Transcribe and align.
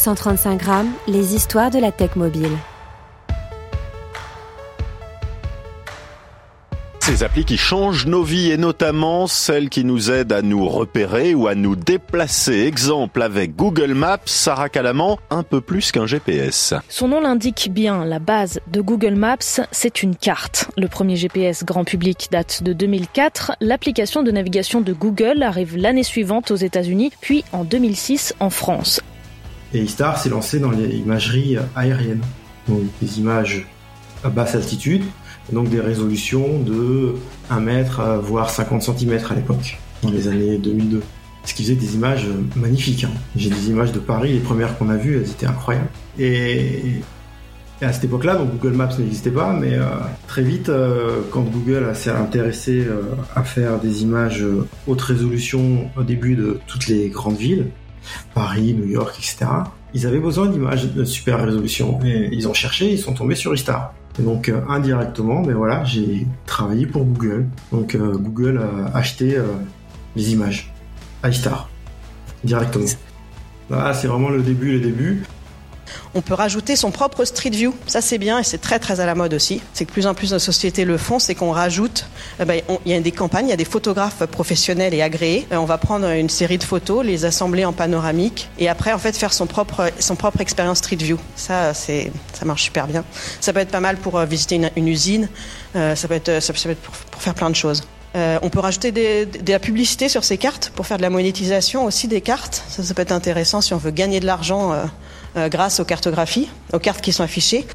135 0.00 0.58
grammes, 0.58 0.92
les 1.06 1.34
histoires 1.34 1.70
de 1.70 1.78
la 1.78 1.92
tech 1.92 2.16
mobile. 2.16 2.56
Ces 7.00 7.22
applis 7.22 7.44
qui 7.44 7.58
changent 7.58 8.06
nos 8.06 8.22
vies 8.22 8.50
et 8.50 8.56
notamment 8.56 9.26
celles 9.26 9.68
qui 9.68 9.84
nous 9.84 10.10
aident 10.10 10.32
à 10.32 10.40
nous 10.40 10.66
repérer 10.66 11.34
ou 11.34 11.48
à 11.48 11.54
nous 11.54 11.76
déplacer. 11.76 12.60
Exemple 12.60 13.20
avec 13.20 13.56
Google 13.56 13.92
Maps, 13.92 14.20
Sarah 14.24 14.70
Calaman, 14.70 15.18
un 15.28 15.42
peu 15.42 15.60
plus 15.60 15.92
qu'un 15.92 16.06
GPS. 16.06 16.72
Son 16.88 17.08
nom 17.08 17.20
l'indique 17.20 17.68
bien, 17.70 18.04
la 18.06 18.20
base 18.20 18.60
de 18.68 18.80
Google 18.80 19.16
Maps, 19.16 19.60
c'est 19.70 20.02
une 20.02 20.16
carte. 20.16 20.70
Le 20.78 20.88
premier 20.88 21.16
GPS 21.16 21.64
grand 21.64 21.84
public 21.84 22.28
date 22.30 22.62
de 22.62 22.72
2004. 22.72 23.52
L'application 23.60 24.22
de 24.22 24.30
navigation 24.30 24.80
de 24.80 24.94
Google 24.94 25.42
arrive 25.42 25.76
l'année 25.76 26.04
suivante 26.04 26.50
aux 26.52 26.56
États-Unis, 26.56 27.12
puis 27.20 27.44
en 27.52 27.64
2006 27.64 28.34
en 28.40 28.48
France. 28.50 29.02
Et 29.72 29.80
Istar 29.80 30.18
s'est 30.18 30.28
lancé 30.28 30.58
dans 30.58 30.70
les 30.70 30.96
imageries 30.96 31.56
aériennes, 31.76 32.22
donc 32.68 32.80
des 33.00 33.18
images 33.18 33.66
à 34.24 34.28
basse 34.28 34.54
altitude, 34.54 35.04
donc 35.52 35.68
des 35.68 35.80
résolutions 35.80 36.60
de 36.60 37.14
1 37.50 37.60
mètre 37.60 38.20
voire 38.22 38.50
50 38.50 38.82
cm 38.82 39.18
à 39.30 39.34
l'époque, 39.34 39.78
dans 40.02 40.10
les 40.10 40.28
années 40.28 40.58
2002. 40.58 41.02
Ce 41.44 41.54
qui 41.54 41.62
faisait 41.62 41.74
des 41.74 41.94
images 41.94 42.26
magnifiques. 42.56 43.04
Hein. 43.04 43.12
J'ai 43.34 43.48
des 43.48 43.70
images 43.70 43.92
de 43.92 43.98
Paris, 43.98 44.32
les 44.32 44.40
premières 44.40 44.76
qu'on 44.76 44.90
a 44.90 44.96
vues, 44.96 45.16
elles 45.16 45.30
étaient 45.30 45.46
incroyables. 45.46 45.88
Et, 46.18 47.00
à 47.82 47.94
cette 47.94 48.04
époque-là, 48.04 48.34
donc 48.34 48.50
Google 48.58 48.76
Maps 48.76 48.98
n'existait 48.98 49.30
pas, 49.30 49.54
mais 49.54 49.74
euh, 49.74 49.86
très 50.26 50.42
vite, 50.42 50.68
euh, 50.68 51.20
quand 51.30 51.40
Google 51.40 51.94
s'est 51.94 52.10
intéressé 52.10 52.84
euh, 52.86 53.00
à 53.34 53.42
faire 53.42 53.78
des 53.78 54.02
images 54.02 54.44
haute 54.86 55.00
résolution 55.00 55.90
au 55.96 56.02
début 56.02 56.34
de 56.34 56.60
toutes 56.66 56.88
les 56.88 57.08
grandes 57.08 57.38
villes, 57.38 57.68
Paris, 58.34 58.74
New 58.74 58.86
York, 58.86 59.14
etc. 59.18 59.46
Ils 59.94 60.06
avaient 60.06 60.20
besoin 60.20 60.46
d'images 60.46 60.92
de 60.92 61.04
super 61.04 61.44
résolution 61.44 61.98
et 62.04 62.28
ils 62.32 62.48
ont 62.48 62.54
cherché, 62.54 62.92
ils 62.92 62.98
sont 62.98 63.14
tombés 63.14 63.34
sur 63.34 63.54
Istar. 63.54 63.94
Et 64.18 64.22
donc 64.22 64.48
euh, 64.48 64.60
indirectement, 64.68 65.42
ben 65.42 65.54
voilà, 65.54 65.84
j'ai 65.84 66.26
travaillé 66.46 66.86
pour 66.86 67.04
Google. 67.04 67.46
Donc 67.72 67.94
euh, 67.94 68.16
Google 68.16 68.60
a 68.60 68.96
acheté 68.96 69.36
euh, 69.36 69.44
les 70.16 70.32
images 70.32 70.72
à 71.22 71.28
Istar 71.28 71.68
directement. 72.44 72.86
Voilà, 73.68 73.94
c'est 73.94 74.08
vraiment 74.08 74.30
le 74.30 74.42
début, 74.42 74.72
le 74.72 74.80
début. 74.80 75.22
On 76.14 76.20
peut 76.20 76.34
rajouter 76.34 76.76
son 76.76 76.90
propre 76.90 77.24
Street 77.24 77.50
View. 77.50 77.74
Ça, 77.86 78.00
c'est 78.00 78.18
bien 78.18 78.38
et 78.38 78.44
c'est 78.44 78.60
très 78.60 78.78
très 78.78 79.00
à 79.00 79.06
la 79.06 79.14
mode 79.14 79.34
aussi. 79.34 79.60
C'est 79.72 79.84
que 79.84 79.92
plus 79.92 80.06
en 80.06 80.14
plus 80.14 80.30
de 80.30 80.38
sociétés 80.38 80.84
le 80.84 80.98
font, 80.98 81.18
c'est 81.18 81.34
qu'on 81.34 81.52
rajoute. 81.52 82.06
Eh 82.40 82.44
ben, 82.44 82.60
il 82.86 82.92
y 82.92 82.94
a 82.94 83.00
des 83.00 83.12
campagnes, 83.12 83.46
il 83.46 83.50
y 83.50 83.54
a 83.54 83.56
des 83.56 83.64
photographes 83.64 84.24
professionnels 84.26 84.94
et 84.94 85.02
agréés. 85.02 85.46
On 85.50 85.64
va 85.64 85.78
prendre 85.78 86.08
une 86.08 86.28
série 86.28 86.58
de 86.58 86.64
photos, 86.64 87.04
les 87.04 87.24
assembler 87.24 87.64
en 87.64 87.72
panoramique 87.72 88.48
et 88.58 88.68
après 88.68 88.92
en 88.92 88.98
fait 88.98 89.16
faire 89.16 89.32
son 89.32 89.46
propre 89.46 89.90
son 89.98 90.16
propre 90.16 90.40
expérience 90.40 90.78
Street 90.78 90.96
View. 90.96 91.18
Ça, 91.36 91.74
c'est 91.74 92.12
ça 92.32 92.44
marche 92.44 92.62
super 92.62 92.86
bien. 92.86 93.04
Ça 93.40 93.52
peut 93.52 93.60
être 93.60 93.70
pas 93.70 93.80
mal 93.80 93.96
pour 93.96 94.18
euh, 94.18 94.24
visiter 94.24 94.60
une, 94.76 94.88
usine. 94.88 95.28
Euh, 95.76 95.94
ça 95.94 96.08
peut 96.08 96.14
être 96.14 96.40
ça 96.40 96.52
peut 96.52 96.70
être 96.70 96.80
pour, 96.80 96.94
faire 97.20 97.34
plein 97.34 97.50
de 97.50 97.56
choses. 97.56 97.82
Euh, 98.16 98.38
on 98.42 98.48
peut 98.48 98.58
rajouter 98.58 98.90
de 98.90 99.52
la 99.52 99.58
publicité 99.60 100.08
sur 100.08 100.24
ces 100.24 100.36
cartes 100.36 100.72
pour 100.74 100.86
faire 100.86 100.96
de 100.96 101.02
la 101.02 101.10
monétisation 101.10 101.84
aussi 101.84 102.08
des 102.08 102.20
cartes. 102.20 102.64
Ça, 102.68 102.82
peut 102.94 103.02
être 103.02 103.12
intéressant 103.12 103.60
si 103.60 103.72
on 103.72 103.78
veut 103.78 103.92
gagner 103.92 104.18
de 104.18 104.26
l'argent 104.26 104.72
euh, 105.36 105.48
grâce 105.48 105.78
aux 105.78 105.84
cartographies, 105.84 106.50
aux 106.72 106.80
cartes 106.80 107.00
qui 107.00 107.12
sont 107.12 107.22
affichées. 107.22 107.66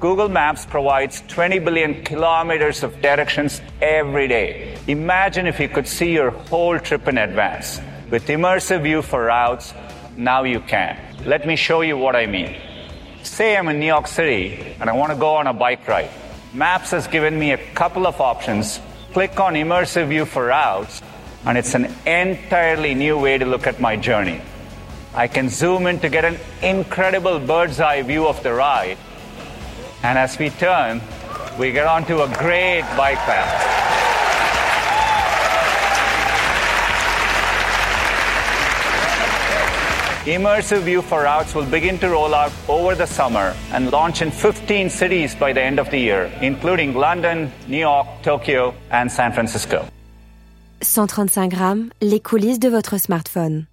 Google 0.00 0.30
Maps 0.30 0.64
provides 0.70 1.12
20 1.28 1.64
billion 1.64 1.92
kilometers 2.04 2.84
of 2.84 2.92
directions 3.02 3.60
every 3.80 4.28
day. 4.28 4.74
Imagine 4.86 5.46
if 5.46 5.58
you 5.58 5.68
could 5.68 5.88
see 5.88 6.12
your 6.12 6.32
whole 6.50 6.78
trip 6.78 7.08
in 7.08 7.18
advance. 7.18 7.80
With 8.10 8.28
immersive 8.28 8.82
view 8.82 9.02
for 9.02 9.26
routes, 9.26 9.74
now 10.16 10.44
you 10.44 10.60
can. 10.60 10.96
Let 11.26 11.46
me 11.46 11.56
show 11.56 11.82
you 11.82 11.98
what 11.98 12.14
I 12.14 12.26
mean. 12.26 12.54
Say 13.24 13.56
I'm 13.56 13.68
in 13.68 13.80
New 13.80 13.86
York 13.86 14.06
City 14.06 14.76
and 14.80 14.88
I 14.88 14.92
want 14.92 15.10
to 15.10 15.18
go 15.18 15.34
on 15.34 15.48
a 15.48 15.52
bike 15.52 15.86
ride. 15.88 16.10
Maps 16.54 16.92
has 16.92 17.08
given 17.08 17.36
me 17.36 17.50
a 17.50 17.58
couple 17.74 18.06
of 18.06 18.20
options. 18.20 18.80
Click 19.12 19.40
on 19.40 19.54
immersive 19.54 20.08
view 20.08 20.24
for 20.26 20.46
routes 20.46 21.02
and 21.44 21.56
it's 21.56 21.74
an 21.74 21.86
entirely 22.06 22.94
new 22.94 23.18
way 23.18 23.38
to 23.38 23.46
look 23.46 23.66
at 23.66 23.80
my 23.80 23.96
journey. 23.96 24.40
I 25.14 25.28
can 25.28 25.48
zoom 25.48 25.86
in 25.86 26.00
to 26.00 26.08
get 26.08 26.24
an 26.24 26.38
incredible 26.62 27.38
bird's 27.38 27.80
eye 27.80 28.02
view 28.02 28.28
of 28.28 28.42
the 28.42 28.52
ride. 28.52 28.98
And 30.02 30.18
as 30.18 30.38
we 30.38 30.50
turn, 30.50 31.00
we 31.58 31.72
get 31.72 31.86
onto 31.86 32.20
a 32.20 32.28
great 32.28 32.82
bike 32.96 33.18
path. 33.18 33.87
Immersive 40.28 40.82
View 40.82 41.00
for 41.00 41.22
Routes 41.22 41.54
will 41.54 41.64
begin 41.64 41.98
to 42.00 42.10
roll 42.10 42.34
out 42.34 42.52
over 42.68 42.94
the 42.94 43.06
summer 43.06 43.56
and 43.72 43.90
launch 43.90 44.20
in 44.20 44.30
15 44.30 44.90
cities 44.90 45.34
by 45.34 45.54
the 45.54 45.62
end 45.62 45.78
of 45.78 45.88
the 45.90 45.96
year, 45.96 46.30
including 46.42 46.92
London, 46.92 47.50
New 47.66 47.78
York, 47.78 48.06
Tokyo, 48.22 48.74
and 48.90 49.10
San 49.10 49.32
Francisco. 49.32 49.86
135 50.82 51.48
grammes, 51.48 51.90
les 52.02 52.20
coulisses 52.20 52.58
de 52.58 52.68
votre 52.68 52.98
smartphone. 52.98 53.68